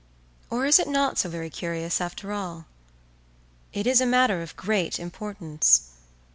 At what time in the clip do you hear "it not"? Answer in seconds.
0.79-1.19